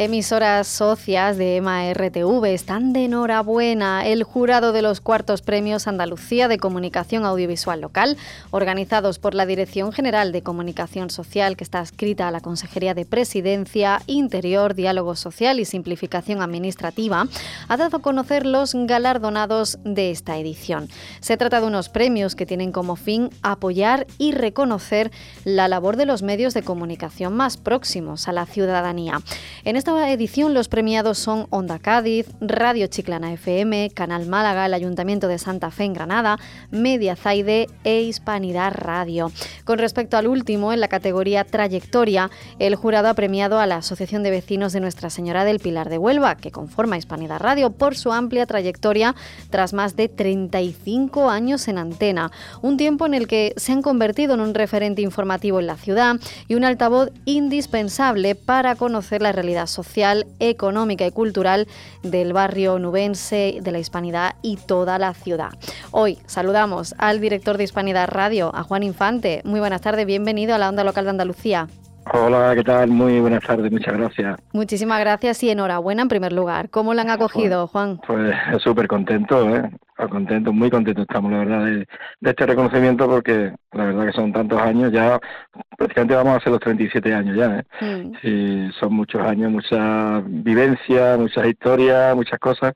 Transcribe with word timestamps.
Emisoras 0.00 0.68
socias 0.68 1.36
de 1.38 1.56
EMA 1.56 1.92
RTV 1.92 2.44
están 2.44 2.92
de 2.92 3.06
enhorabuena. 3.06 4.06
El 4.06 4.22
jurado 4.22 4.70
de 4.70 4.80
los 4.80 5.00
cuartos 5.00 5.42
premios 5.42 5.88
Andalucía 5.88 6.46
de 6.46 6.58
Comunicación 6.58 7.24
Audiovisual 7.24 7.80
Local, 7.80 8.16
organizados 8.52 9.18
por 9.18 9.34
la 9.34 9.44
Dirección 9.44 9.90
General 9.90 10.30
de 10.30 10.44
Comunicación 10.44 11.10
Social, 11.10 11.56
que 11.56 11.64
está 11.64 11.80
adscrita 11.80 12.28
a 12.28 12.30
la 12.30 12.40
Consejería 12.40 12.94
de 12.94 13.06
Presidencia, 13.06 14.00
Interior, 14.06 14.74
Diálogo 14.74 15.16
Social 15.16 15.58
y 15.58 15.64
Simplificación 15.64 16.42
Administrativa, 16.42 17.26
ha 17.66 17.76
dado 17.76 17.96
a 17.96 18.00
conocer 18.00 18.46
los 18.46 18.74
galardonados 18.74 19.80
de 19.82 20.12
esta 20.12 20.38
edición. 20.38 20.88
Se 21.18 21.36
trata 21.36 21.60
de 21.60 21.66
unos 21.66 21.88
premios 21.88 22.36
que 22.36 22.46
tienen 22.46 22.70
como 22.70 22.94
fin 22.94 23.30
apoyar 23.42 24.06
y 24.16 24.30
reconocer 24.30 25.10
la 25.42 25.66
labor 25.66 25.96
de 25.96 26.06
los 26.06 26.22
medios 26.22 26.54
de 26.54 26.62
comunicación 26.62 27.34
más 27.34 27.56
próximos 27.56 28.28
a 28.28 28.32
la 28.32 28.46
ciudadanía. 28.46 29.22
En 29.64 29.74
esta 29.74 29.87
edición 29.96 30.52
los 30.52 30.68
premiados 30.68 31.18
son 31.18 31.46
Onda 31.50 31.78
Cádiz, 31.78 32.26
Radio 32.40 32.86
Chiclana 32.88 33.32
FM, 33.32 33.90
Canal 33.94 34.26
Málaga, 34.26 34.66
el 34.66 34.74
Ayuntamiento 34.74 35.28
de 35.28 35.38
Santa 35.38 35.70
Fe 35.70 35.84
en 35.84 35.94
Granada, 35.94 36.38
Media 36.70 37.16
Zaide 37.16 37.68
e 37.84 38.02
Hispanidad 38.02 38.74
Radio. 38.74 39.32
Con 39.64 39.78
respecto 39.78 40.16
al 40.16 40.26
último, 40.26 40.72
en 40.72 40.80
la 40.80 40.88
categoría 40.88 41.44
Trayectoria, 41.44 42.30
el 42.58 42.76
jurado 42.76 43.08
ha 43.08 43.14
premiado 43.14 43.58
a 43.60 43.66
la 43.66 43.76
Asociación 43.76 44.22
de 44.22 44.30
Vecinos 44.30 44.72
de 44.72 44.80
Nuestra 44.80 45.08
Señora 45.08 45.44
del 45.44 45.58
Pilar 45.58 45.88
de 45.88 45.98
Huelva, 45.98 46.36
que 46.36 46.50
conforma 46.50 46.98
Hispanidad 46.98 47.40
Radio, 47.40 47.70
por 47.70 47.96
su 47.96 48.12
amplia 48.12 48.46
trayectoria 48.46 49.14
tras 49.50 49.72
más 49.72 49.96
de 49.96 50.08
35 50.08 51.30
años 51.30 51.66
en 51.66 51.78
antena. 51.78 52.30
Un 52.60 52.76
tiempo 52.76 53.06
en 53.06 53.14
el 53.14 53.26
que 53.26 53.54
se 53.56 53.72
han 53.72 53.82
convertido 53.82 54.34
en 54.34 54.40
un 54.40 54.54
referente 54.54 55.02
informativo 55.02 55.60
en 55.60 55.66
la 55.66 55.76
ciudad 55.76 56.16
y 56.46 56.54
un 56.54 56.64
altavoz 56.64 57.10
indispensable 57.24 58.34
para 58.34 58.74
conocer 58.74 59.22
la 59.22 59.32
realidad 59.32 59.66
social 59.66 59.77
social, 59.78 60.26
económica 60.40 61.06
y 61.06 61.12
cultural 61.12 61.68
del 62.02 62.32
barrio 62.32 62.80
nubense, 62.80 63.60
de 63.62 63.70
la 63.70 63.78
Hispanidad 63.78 64.34
y 64.42 64.56
toda 64.56 64.98
la 64.98 65.14
ciudad. 65.14 65.50
Hoy 65.92 66.18
saludamos 66.26 66.96
al 66.98 67.20
director 67.20 67.58
de 67.58 67.64
Hispanidad 67.64 68.08
Radio, 68.08 68.50
a 68.52 68.64
Juan 68.64 68.82
Infante. 68.82 69.40
Muy 69.44 69.60
buenas 69.60 69.80
tardes, 69.80 70.04
bienvenido 70.04 70.52
a 70.56 70.58
la 70.58 70.68
Onda 70.68 70.82
Local 70.82 71.04
de 71.04 71.10
Andalucía. 71.10 71.68
Hola, 72.12 72.54
¿qué 72.54 72.64
tal? 72.64 72.88
Muy 72.88 73.20
buenas 73.20 73.42
tardes, 73.42 73.70
muchas 73.70 73.94
gracias. 73.94 74.38
Muchísimas 74.52 75.00
gracias 75.00 75.42
y 75.42 75.50
enhorabuena 75.50 76.02
en 76.02 76.08
primer 76.08 76.32
lugar. 76.32 76.70
¿Cómo 76.70 76.94
lo 76.94 77.00
han 77.00 77.10
acogido, 77.10 77.66
Juan? 77.66 78.00
Pues 78.06 78.34
súper 78.62 78.88
contento, 78.88 79.54
¿eh? 79.54 79.70
Contento, 80.10 80.52
muy 80.52 80.70
contento 80.70 81.02
estamos, 81.02 81.32
la 81.32 81.38
verdad, 81.38 81.64
de, 81.64 81.86
este 82.22 82.46
reconocimiento 82.46 83.08
porque 83.08 83.52
la 83.72 83.84
verdad 83.84 84.06
que 84.06 84.12
son 84.12 84.32
tantos 84.32 84.60
años, 84.60 84.92
ya 84.92 85.18
prácticamente 85.76 86.14
vamos 86.14 86.34
a 86.34 86.36
hacer 86.36 86.52
los 86.52 86.60
37 86.60 87.12
años 87.12 87.36
ya, 87.36 87.58
¿eh? 87.58 87.64
Mm. 87.80 88.26
Y 88.26 88.72
son 88.78 88.94
muchos 88.94 89.20
años, 89.20 89.50
mucha 89.50 90.22
vivencia, 90.24 91.16
muchas 91.18 91.46
historias, 91.46 92.14
muchas 92.14 92.38
cosas 92.38 92.74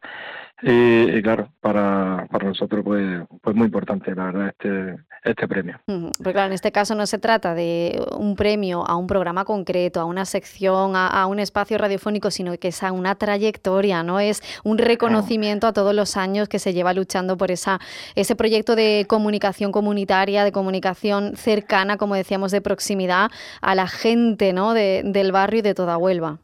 y, 0.62 1.22
claro, 1.22 1.48
para, 1.60 2.26
para 2.30 2.48
nosotros 2.48 2.82
pues, 2.84 3.22
pues 3.40 3.56
muy 3.56 3.66
importante, 3.66 4.14
la 4.14 4.26
verdad, 4.26 4.48
este, 4.48 4.96
este 5.24 5.48
premio. 5.48 5.80
Porque 5.86 6.32
claro, 6.32 6.46
en 6.46 6.52
este 6.52 6.70
caso 6.70 6.94
no 6.94 7.06
se 7.06 7.18
trata 7.18 7.54
de 7.54 8.00
un 8.16 8.36
premio 8.36 8.86
a 8.86 8.96
un 8.96 9.06
programa 9.06 9.44
concreto, 9.44 10.00
a 10.00 10.04
una 10.04 10.24
sección, 10.24 10.92
a, 10.94 11.26
un 11.26 11.40
espacio 11.40 11.78
radiofónico, 11.78 12.30
sino 12.30 12.56
que 12.58 12.68
es 12.68 12.82
a 12.82 12.92
una 12.92 13.16
trayectoria, 13.16 14.02
¿no? 14.02 14.20
Es 14.20 14.42
un 14.62 14.78
reconocimiento 14.78 15.66
a 15.66 15.72
todos 15.72 15.94
los 15.94 16.16
años 16.16 16.48
que 16.48 16.58
se 16.58 16.72
lleva 16.72 16.92
luchando 16.92 17.36
por 17.36 17.50
esa, 17.50 17.80
ese 18.14 18.36
proyecto 18.36 18.76
de 18.76 19.06
comunicación 19.08 19.72
comunitaria, 19.72 20.44
de 20.44 20.52
comunicación 20.52 21.36
cercana, 21.36 21.96
como 21.96 22.14
decíamos, 22.14 22.52
de 22.52 22.60
proximidad 22.60 23.30
a 23.60 23.74
la 23.74 23.88
gente, 23.88 24.52
¿no? 24.52 24.74
De, 24.74 25.02
del 25.04 25.32
barrio 25.32 25.58
y 25.58 25.62
de 25.62 25.74
toda 25.74 25.96
Huelva. 25.96 26.38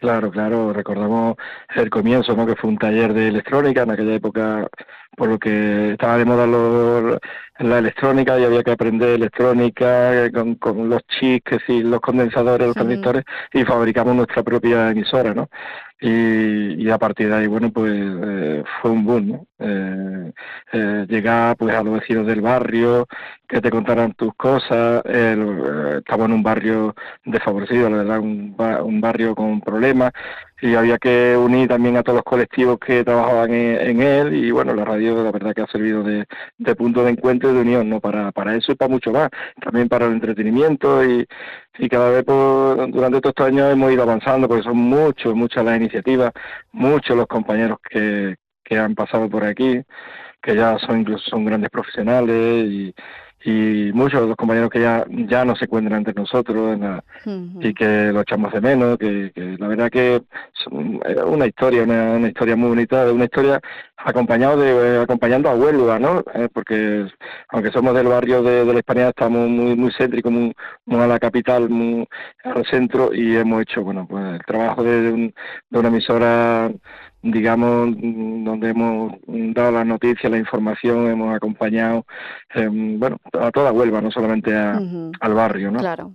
Claro, 0.00 0.30
claro, 0.30 0.72
recordamos 0.72 1.36
el 1.74 1.90
comienzo, 1.90 2.34
¿no? 2.34 2.46
Que 2.46 2.56
fue 2.56 2.70
un 2.70 2.78
taller 2.78 3.12
de 3.12 3.28
electrónica, 3.28 3.82
en 3.82 3.90
aquella 3.90 4.14
época, 4.14 4.66
por 5.20 5.28
lo 5.28 5.38
que 5.38 5.92
estaba 5.92 6.16
de 6.16 6.24
moda 6.24 6.46
la 7.58 7.78
electrónica 7.78 8.40
y 8.40 8.44
había 8.44 8.62
que 8.62 8.70
aprender 8.70 9.10
electrónica 9.10 10.30
con, 10.32 10.54
con 10.54 10.88
los 10.88 11.02
chips, 11.08 11.62
y 11.68 11.82
los 11.82 12.00
condensadores, 12.00 12.68
los 12.68 12.74
transistores, 12.74 13.24
y 13.52 13.62
fabricamos 13.64 14.16
nuestra 14.16 14.42
propia 14.42 14.90
emisora, 14.90 15.34
¿no? 15.34 15.50
y, 16.00 16.82
y, 16.82 16.90
a 16.90 16.96
partir 16.98 17.28
de 17.28 17.34
ahí, 17.36 17.46
bueno, 17.46 17.70
pues 17.70 17.92
eh, 17.94 18.64
fue 18.80 18.90
un 18.90 19.04
boom, 19.04 19.28
¿no? 19.28 19.46
Eh, 19.58 20.32
eh, 20.72 21.06
llegar 21.08 21.56
pues 21.58 21.74
a 21.74 21.82
los 21.82 22.00
vecinos 22.00 22.26
del 22.26 22.40
barrio, 22.40 23.06
que 23.46 23.60
te 23.60 23.70
contaran 23.70 24.14
tus 24.14 24.32
cosas, 24.34 25.02
eh, 25.04 25.98
estamos 25.98 26.26
en 26.26 26.32
un 26.32 26.42
barrio 26.42 26.94
desfavorecido, 27.24 27.90
la 27.90 27.98
verdad, 27.98 28.20
un, 28.20 28.56
un 28.82 29.00
barrio 29.02 29.34
con 29.34 29.60
problemas, 29.60 30.12
y 30.62 30.74
había 30.74 30.98
que 30.98 31.36
unir 31.36 31.68
también 31.68 31.96
a 31.96 32.02
todos 32.02 32.16
los 32.16 32.24
colectivos 32.24 32.78
que 32.78 33.02
trabajaban 33.04 33.52
en, 33.52 34.02
él 34.02 34.34
y 34.34 34.50
bueno 34.50 34.74
la 34.74 34.84
radio 34.84 35.22
la 35.24 35.32
verdad 35.32 35.54
que 35.54 35.62
ha 35.62 35.66
servido 35.66 36.02
de, 36.02 36.26
punto 36.76 37.04
de 37.04 37.12
encuentro 37.12 37.50
y 37.50 37.54
de 37.54 37.60
unión 37.60 37.88
no 37.88 38.00
para 38.00 38.30
para 38.32 38.54
eso 38.56 38.72
y 38.72 38.74
para 38.74 38.90
mucho 38.90 39.10
más 39.10 39.30
también 39.60 39.88
para 39.88 40.06
el 40.06 40.12
entretenimiento 40.12 41.04
y, 41.04 41.26
y 41.78 41.88
cada 41.88 42.10
vez 42.10 42.24
pues, 42.24 42.92
durante 42.92 43.16
estos 43.18 43.46
años 43.46 43.72
hemos 43.72 43.92
ido 43.92 44.02
avanzando 44.02 44.48
porque 44.48 44.64
son 44.64 44.76
muchos 44.76 45.34
muchas 45.34 45.64
las 45.64 45.76
iniciativas 45.76 46.32
muchos 46.72 47.16
los 47.16 47.26
compañeros 47.26 47.78
que, 47.88 48.36
que 48.62 48.78
han 48.78 48.94
pasado 48.94 49.28
por 49.28 49.44
aquí 49.44 49.80
que 50.42 50.56
ya 50.56 50.78
son 50.78 51.00
incluso 51.00 51.24
son 51.30 51.44
grandes 51.44 51.70
profesionales 51.70 52.66
y 52.70 52.94
y 53.42 53.90
muchos 53.94 54.20
de 54.20 54.26
los 54.26 54.36
compañeros 54.36 54.68
que 54.68 54.80
ya, 54.80 55.04
ya 55.08 55.44
no 55.44 55.56
se 55.56 55.64
encuentran 55.64 55.98
entre 55.98 56.14
nosotros 56.14 56.78
y 57.60 57.72
que 57.72 58.12
lo 58.12 58.20
echamos 58.20 58.52
de 58.52 58.60
menos, 58.60 58.98
que, 58.98 59.32
la 59.58 59.66
verdad 59.66 59.90
que 59.90 60.16
es 60.16 60.66
una 60.66 61.46
historia, 61.46 61.84
una, 61.84 62.28
historia 62.28 62.54
muy 62.54 62.68
bonita, 62.68 63.10
una 63.10 63.24
historia 63.24 63.60
acompañado 63.96 64.58
de, 64.58 65.02
acompañando 65.02 65.48
a 65.48 65.54
Huelva, 65.54 65.98
¿no? 65.98 66.22
Eh, 66.34 66.48
porque 66.52 67.06
aunque 67.48 67.70
somos 67.70 67.94
del 67.94 68.08
barrio 68.08 68.42
de, 68.42 68.64
la 68.64 68.78
España, 68.78 69.08
estamos 69.08 69.48
muy 69.48 69.74
muy 69.74 69.90
céntricos, 69.96 70.30
muy, 70.32 70.54
a 71.00 71.06
la 71.06 71.18
capital, 71.18 71.70
muy 71.70 72.06
al 72.44 72.66
centro 72.66 73.14
y 73.14 73.36
hemos 73.36 73.62
hecho, 73.62 73.82
bueno, 73.82 74.06
pues 74.08 74.34
el 74.34 74.44
trabajo 74.44 74.82
de, 74.84 75.32
de 75.70 75.78
una 75.78 75.88
emisora 75.88 76.70
digamos, 77.22 77.94
donde 77.96 78.70
hemos 78.70 79.12
dado 79.26 79.72
las 79.72 79.86
noticias, 79.86 80.30
la 80.30 80.38
información, 80.38 81.10
hemos 81.10 81.34
acompañado, 81.34 82.06
em, 82.54 82.98
bueno, 82.98 83.18
a 83.38 83.50
toda 83.50 83.72
Huelva, 83.72 84.00
no 84.00 84.10
solamente 84.10 84.54
al 84.54 85.34
barrio, 85.34 85.70
¿no? 85.70 85.80
Claro. 85.80 86.12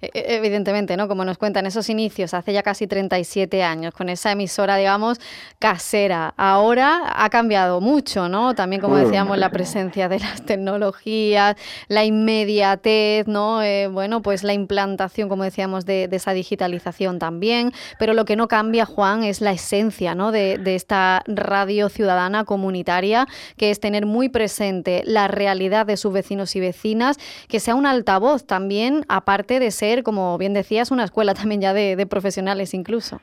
E, 0.00 0.10
e, 0.12 0.36
evidentemente, 0.36 0.96
¿no? 0.96 1.08
Como 1.08 1.24
nos 1.24 1.38
cuentan 1.38 1.66
esos 1.66 1.88
inicios, 1.88 2.34
hace 2.34 2.52
ya 2.52 2.62
casi 2.62 2.86
37 2.86 3.62
años, 3.62 3.94
con 3.94 4.08
esa 4.08 4.32
emisora, 4.32 4.76
digamos, 4.76 5.18
casera. 5.58 6.34
Ahora 6.36 7.12
ha 7.16 7.28
cambiado 7.30 7.80
mucho, 7.80 8.28
¿no? 8.28 8.54
También, 8.54 8.80
como 8.82 8.96
decíamos, 8.96 9.38
la 9.38 9.50
presencia 9.50 10.08
de 10.08 10.20
las 10.20 10.42
tecnologías, 10.42 11.56
la 11.88 12.04
inmediatez, 12.04 13.26
¿no? 13.26 13.62
Eh, 13.62 13.88
bueno, 13.88 14.22
pues 14.22 14.42
la 14.44 14.52
implantación, 14.52 15.28
como 15.28 15.44
decíamos, 15.44 15.86
de, 15.86 16.08
esa 16.10 16.32
digitalización 16.32 17.18
también. 17.18 17.72
Pero 17.98 18.14
lo 18.14 18.24
que 18.24 18.36
no 18.36 18.48
cambia, 18.48 18.86
Juan, 18.86 19.22
es 19.24 19.40
la 19.40 19.52
esencia, 19.52 20.14
¿no? 20.14 20.32
De, 20.32 20.58
de 20.58 20.74
esta 20.74 21.22
radio 21.26 21.88
ciudadana 21.88 22.44
comunitaria, 22.44 23.26
que 23.56 23.70
es 23.70 23.80
tener 23.80 24.06
muy 24.06 24.28
presente 24.28 25.02
la 25.04 25.28
realidad 25.28 25.86
de 25.86 25.96
sus 25.96 26.12
vecinos 26.12 26.56
y 26.56 26.60
vecinas, 26.60 27.18
que 27.48 27.60
sea 27.60 27.74
un 27.74 27.86
altavoz 27.86 28.46
también, 28.46 29.04
aparte 29.08 29.60
de 29.60 29.65
ser 29.70 30.02
como 30.02 30.38
bien 30.38 30.54
decías, 30.54 30.90
una 30.90 31.04
escuela 31.04 31.34
también 31.34 31.60
ya 31.60 31.72
de, 31.72 32.06
profesionales 32.06 32.74
incluso. 32.74 33.20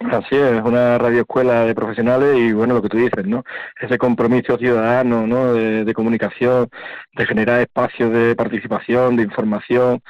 Así 0.00 0.34
es, 0.34 0.60
una 0.64 0.98
radioescuela 0.98 1.64
de 1.64 1.74
profesionales 1.76 2.36
y 2.36 2.52
bueno, 2.52 2.74
lo 2.74 2.82
que 2.82 2.88
tú 2.88 2.98
dices, 2.98 3.24
¿no? 3.24 3.44
Ese 3.80 3.98
compromiso 3.98 4.58
ciudadano, 4.58 5.28
¿no? 5.28 5.54
De, 5.54 5.94
comunicación, 5.94 6.68
de 7.14 7.26
generar 7.26 7.60
espacios 7.60 8.12
de 8.12 8.34
participación, 8.34 9.16
de 9.16 9.22
información, 9.22 10.02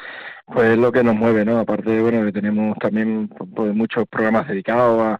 pues 0.47 0.71
es 0.71 0.79
lo 0.79 0.93
que 0.93 1.05
nos 1.05 1.15
mueve, 1.15 1.45
¿no? 1.45 1.59
Aparte, 1.59 2.01
bueno, 2.01 2.25
que 2.25 2.33
tenemos 2.33 2.79
también 2.79 3.29
pues, 3.29 3.75
muchos 3.75 4.07
programas 4.09 4.49
dedicados 4.49 5.03
a, 5.03 5.19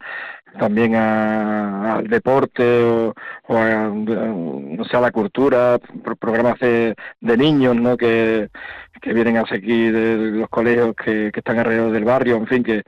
también 0.59 0.95
al 0.95 2.07
deporte 2.09 2.83
o, 2.83 3.15
a, 3.49 3.89
no 3.89 4.85
sé, 4.85 4.97
a 4.97 5.01
la 5.01 5.11
cultura, 5.11 5.79
programas 6.19 6.59
de, 6.61 6.95
de 7.21 7.37
niños, 7.37 7.77
¿no? 7.77 7.97
Que, 7.97 8.49
que 9.03 9.13
vienen 9.13 9.37
a 9.37 9.47
seguir 9.47 9.93
de 9.93 10.31
los 10.31 10.49
colegios 10.49 10.95
que, 10.97 11.31
que 11.33 11.41
están 11.41 11.59
alrededor 11.59 11.93
del 11.93 12.05
barrio, 12.05 12.37
en 12.37 12.47
fin, 12.47 12.63
que, 12.63 12.83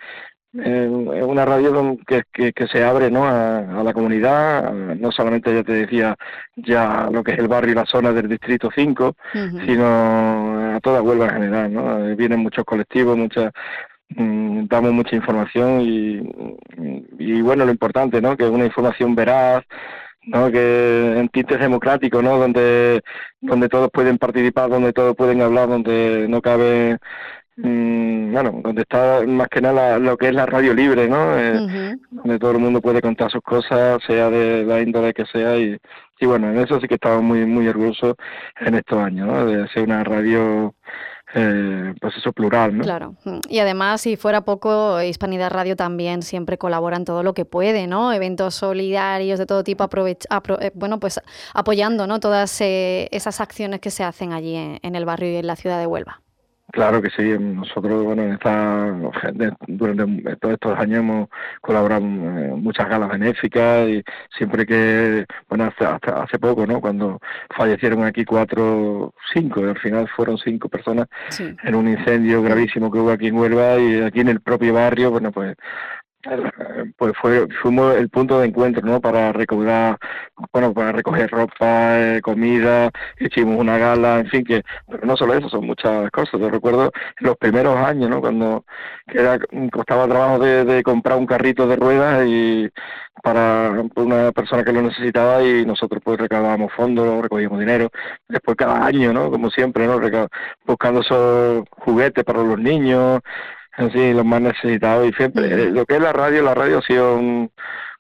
una 0.55 1.44
radio 1.44 1.99
que, 2.06 2.52
que, 2.52 2.66
se 2.69 2.84
abre 2.84 3.11
¿no? 3.11 3.26
a, 3.26 3.82
la 3.82 3.93
comunidad, 3.93 4.72
no 4.72 5.11
solamente 5.11 5.52
ya 5.52 5.64
te 5.64 5.72
decía 5.72 6.16
ya 6.55 7.08
lo 7.11 7.25
que 7.25 7.32
es 7.32 7.38
el 7.40 7.49
barrio 7.49 7.72
y 7.72 7.75
la 7.75 7.87
zona 7.87 8.12
del 8.12 8.28
distrito 8.28 8.70
5, 8.72 9.16
sino 9.66 10.76
a 10.76 10.81
toda 10.81 11.02
Huelva 11.02 11.26
en 11.26 11.32
general. 11.32 11.72
¿no? 11.72 12.17
Vienen 12.17 12.38
muchos 12.38 12.64
colectivos, 12.64 13.17
muchas 13.17 13.52
mm, 14.10 14.67
damos 14.67 14.93
mucha 14.93 15.17
información 15.17 15.81
y, 15.81 16.22
y 17.19 17.43
bueno, 17.43 17.64
lo 17.64 17.72
importante, 17.72 18.20
¿no? 18.20 18.37
Que 18.37 18.44
es 18.44 18.50
una 18.50 18.67
información 18.67 19.17
veraz, 19.17 19.64
¿no? 20.26 20.50
que 20.50 21.18
en 21.18 21.28
tintes 21.28 21.60
democráticos, 21.60 22.22
¿no? 22.22 22.38
donde, 22.38 23.02
donde 23.40 23.68
todos 23.68 23.90
pueden 23.92 24.18
participar, 24.18 24.70
donde 24.70 24.92
todos 24.92 25.14
pueden 25.16 25.42
hablar, 25.42 25.68
donde 25.68 26.26
no 26.28 26.40
cabe 26.40 26.98
Mm, 27.56 28.32
bueno, 28.32 28.60
donde 28.64 28.82
está 28.82 29.22
más 29.26 29.48
que 29.48 29.60
nada 29.60 29.98
lo 30.00 30.16
que 30.16 30.26
es 30.28 30.34
la 30.34 30.44
radio 30.44 30.74
libre, 30.74 31.08
¿no? 31.08 31.38
Eh, 31.38 31.96
donde 32.10 32.38
todo 32.40 32.50
el 32.52 32.58
mundo 32.58 32.80
puede 32.80 33.00
contar 33.00 33.30
sus 33.30 33.42
cosas, 33.42 34.02
sea 34.04 34.28
de 34.28 34.64
la 34.64 34.80
índole 34.80 35.14
que 35.14 35.24
sea, 35.26 35.56
y, 35.56 35.78
y 36.18 36.26
bueno, 36.26 36.50
en 36.50 36.58
eso 36.58 36.80
sí 36.80 36.88
que 36.88 36.94
estamos 36.94 37.22
muy 37.22 37.46
muy 37.46 37.68
orgullosos 37.68 38.16
en 38.58 38.74
estos 38.74 38.98
años, 38.98 39.28
¿no? 39.28 39.46
De 39.46 39.68
ser 39.68 39.84
una 39.84 40.02
radio, 40.02 40.74
eh, 41.34 41.94
pues 42.00 42.16
eso, 42.16 42.32
plural, 42.32 42.76
¿no? 42.78 42.84
Claro, 42.84 43.16
mm, 43.25 43.38
y 43.48 43.58
además, 43.58 44.00
si 44.00 44.16
fuera 44.16 44.42
poco, 44.42 45.02
Hispanidad 45.02 45.50
Radio 45.50 45.76
también 45.76 46.22
siempre 46.22 46.58
colabora 46.58 46.96
en 46.96 47.04
todo 47.04 47.22
lo 47.22 47.34
que 47.34 47.44
puede, 47.44 47.86
¿no? 47.86 48.12
Eventos 48.12 48.54
solidarios 48.54 49.38
de 49.38 49.46
todo 49.46 49.64
tipo, 49.64 49.88
eh, 50.06 50.70
bueno, 50.75 51.00
pues 51.00 51.20
apoyando, 51.52 52.06
¿no? 52.06 52.20
Todas 52.20 52.60
esas 52.60 53.40
acciones 53.40 53.81
que 53.81 53.90
se 53.90 54.04
hacen 54.04 54.32
allí 54.32 54.54
en 54.54 54.94
el 54.94 55.04
barrio 55.04 55.31
y 55.31 55.36
en 55.36 55.46
la 55.46 55.56
ciudad 55.56 55.78
de 55.78 55.86
Huelva. 55.86 56.23
Claro 56.74 57.00
que 57.00 57.08
sí, 57.10 57.22
nosotros 57.38 58.02
bueno 58.02 58.24
en 58.24 58.32
esta, 58.32 58.92
durante 59.68 60.36
todos 60.38 60.54
estos 60.54 60.76
años 60.76 60.98
hemos 60.98 61.28
colaborado 61.60 62.04
en 62.04 62.60
muchas 62.64 62.88
galas 62.88 63.10
benéficas 63.10 63.88
y 63.88 64.02
siempre 64.36 64.66
que, 64.66 65.24
bueno, 65.48 65.66
hasta, 65.66 66.00
hace 66.20 66.36
poco, 66.40 66.66
¿no? 66.66 66.80
Cuando 66.80 67.20
fallecieron 67.56 68.02
aquí 68.02 68.24
cuatro, 68.24 69.14
cinco, 69.32 69.60
al 69.60 69.78
final 69.78 70.08
fueron 70.16 70.36
cinco 70.36 70.68
personas 70.68 71.06
en 71.38 71.74
un 71.76 71.86
incendio 71.86 72.42
gravísimo 72.42 72.90
que 72.90 72.98
hubo 72.98 73.12
aquí 73.12 73.28
en 73.28 73.36
Huelva 73.36 73.78
y 73.78 74.02
aquí 74.02 74.18
en 74.18 74.28
el 74.30 74.40
propio 74.40 74.74
barrio, 74.74 75.12
bueno, 75.12 75.30
pues 75.30 75.54
pues 76.96 77.12
fue 77.20 77.46
fuimos 77.62 77.94
el 77.96 78.08
punto 78.08 78.40
de 78.40 78.46
encuentro 78.46 78.82
no 78.86 79.00
para 79.00 79.32
recaudar 79.32 79.98
bueno 80.52 80.72
para 80.72 80.92
recoger 80.92 81.30
ropa 81.30 82.00
eh, 82.00 82.20
comida 82.22 82.90
hicimos 83.20 83.58
una 83.58 83.78
gala 83.78 84.20
en 84.20 84.28
fin 84.28 84.44
que 84.44 84.62
pero 84.88 85.06
no 85.06 85.16
solo 85.16 85.34
eso 85.34 85.48
son 85.48 85.66
muchas 85.66 86.10
cosas. 86.10 86.40
Yo 86.40 86.50
recuerdo 86.50 86.92
los 87.18 87.36
primeros 87.36 87.76
años 87.76 88.10
no 88.10 88.20
cuando 88.20 88.64
era 89.06 89.38
costaba 89.72 90.08
trabajo 90.08 90.38
de, 90.38 90.82
comprar 90.82 91.18
un 91.18 91.26
carrito 91.26 91.66
de 91.66 91.76
ruedas 91.76 92.26
y 92.26 92.68
para 93.22 93.70
una 93.96 94.32
persona 94.32 94.64
que 94.64 94.72
lo 94.72 94.82
necesitaba 94.82 95.42
y 95.42 95.64
nosotros 95.64 96.02
pues 96.04 96.18
recaudábamos 96.18 96.72
fondos 96.72 97.22
recogíamos 97.22 97.60
dinero. 97.60 97.90
Después 98.28 98.56
cada 98.56 98.84
año 98.84 99.12
no 99.12 99.30
como 99.30 99.50
siempre 99.50 99.86
no 99.86 100.00
buscando 100.66 101.00
esos 101.00 101.64
juguetes 101.70 102.24
para 102.24 102.42
los 102.42 102.58
niños 102.58 103.20
así 103.76 104.12
los 104.12 104.24
más 104.24 104.40
necesitados 104.40 105.08
y 105.08 105.12
siempre 105.12 105.46
eh, 105.46 105.70
lo 105.70 105.84
que 105.86 105.96
es 105.96 106.00
la 106.00 106.12
radio 106.12 106.42
la 106.42 106.54
radio 106.54 106.78
ha 106.78 106.82
sido 106.82 107.16
un, 107.16 107.50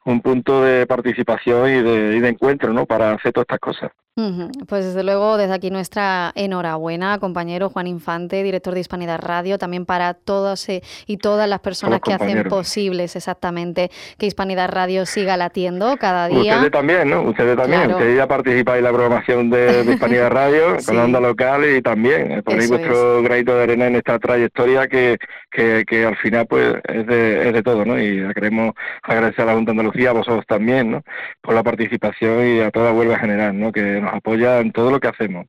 un 0.04 0.20
punto 0.20 0.62
de 0.62 0.86
participación 0.86 1.68
y 1.70 1.82
de, 1.82 2.16
y 2.16 2.20
de 2.20 2.28
encuentro 2.28 2.72
no 2.72 2.86
para 2.86 3.12
hacer 3.12 3.32
todas 3.32 3.44
estas 3.44 3.60
cosas 3.60 3.90
pues 4.68 4.84
desde 4.84 5.02
luego, 5.02 5.36
desde 5.36 5.54
aquí 5.54 5.70
nuestra 5.70 6.30
enhorabuena, 6.36 7.18
compañero 7.18 7.68
Juan 7.68 7.88
Infante, 7.88 8.44
director 8.44 8.72
de 8.72 8.78
Hispanidad 8.78 9.18
Radio, 9.20 9.58
también 9.58 9.86
para 9.86 10.14
todos 10.14 10.68
eh, 10.68 10.82
y 11.08 11.16
todas 11.16 11.48
las 11.48 11.58
personas 11.58 12.00
que 12.00 12.12
hacen 12.12 12.44
posibles 12.44 13.16
exactamente 13.16 13.90
que 14.16 14.26
Hispanidad 14.26 14.70
Radio 14.70 15.04
siga 15.04 15.36
latiendo 15.36 15.96
cada 15.96 16.28
día. 16.28 16.54
Ustedes 16.54 16.70
también, 16.70 17.10
¿no? 17.10 17.22
Ustedes 17.22 17.56
también, 17.56 17.90
ustedes 17.90 18.16
ya 18.16 18.28
participáis 18.28 18.78
en 18.78 18.84
la 18.84 18.92
programación 18.92 19.50
de, 19.50 19.84
Hispanidad 19.84 20.30
Radio 20.30 20.76
con 20.86 20.96
la 20.96 21.04
onda 21.04 21.18
local 21.18 21.64
y 21.76 21.82
también 21.82 22.30
eh, 22.30 22.42
ponéis 22.44 22.68
vuestro 22.68 23.20
granito 23.20 23.56
de 23.56 23.64
arena 23.64 23.88
en 23.88 23.96
esta 23.96 24.20
trayectoria 24.20 24.86
que, 24.86 25.18
que, 25.50 26.06
al 26.06 26.16
final 26.18 26.46
pues 26.46 26.76
es 26.84 27.06
de, 27.06 27.48
es 27.48 27.52
de 27.52 27.62
todo, 27.64 27.84
¿no? 27.84 28.00
Y 28.00 28.32
queremos 28.32 28.74
agradecer 29.02 29.42
a 29.42 29.46
la 29.46 29.54
Junta 29.54 29.72
de 29.72 29.78
Andalucía, 29.80 30.10
a 30.10 30.12
vosotros 30.12 30.46
también, 30.46 30.92
¿no? 30.92 31.02
Por 31.40 31.54
la 31.54 31.64
participación 31.64 32.46
y 32.46 32.60
a 32.60 32.70
toda 32.70 32.92
Huelva 32.92 33.18
general, 33.18 33.58
¿no? 33.58 33.72
Que 33.72 34.03
nos 34.04 34.14
apoya 34.14 34.60
en 34.60 34.72
todo 34.72 34.90
lo 34.90 35.00
que 35.00 35.08
hacemos. 35.08 35.46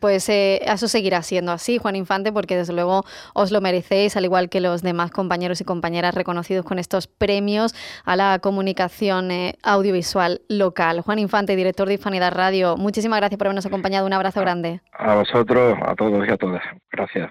Pues 0.00 0.28
eh, 0.28 0.60
eso 0.64 0.88
seguirá 0.88 1.22
siendo 1.22 1.52
así, 1.52 1.78
Juan 1.78 1.96
Infante, 1.96 2.32
porque 2.32 2.56
desde 2.56 2.72
luego 2.72 3.04
os 3.34 3.50
lo 3.50 3.60
merecéis, 3.60 4.16
al 4.16 4.24
igual 4.24 4.48
que 4.48 4.60
los 4.60 4.82
demás 4.82 5.10
compañeros 5.10 5.60
y 5.60 5.64
compañeras 5.64 6.14
reconocidos 6.14 6.64
con 6.64 6.78
estos 6.78 7.06
premios 7.06 7.74
a 8.04 8.16
la 8.16 8.38
comunicación 8.40 9.30
eh, 9.30 9.56
audiovisual 9.62 10.42
local. 10.48 11.00
Juan 11.02 11.18
Infante, 11.18 11.56
director 11.56 11.88
de 11.88 11.94
Infanidad 11.94 12.32
Radio, 12.32 12.76
muchísimas 12.76 13.18
gracias 13.18 13.38
por 13.38 13.46
habernos 13.46 13.66
acompañado. 13.66 14.06
Un 14.06 14.12
abrazo 14.12 14.40
grande. 14.40 14.80
A 14.92 15.14
vosotros, 15.14 15.78
a 15.84 15.94
todos 15.94 16.26
y 16.26 16.30
a 16.30 16.36
todas. 16.36 16.62
Gracias. 16.90 17.30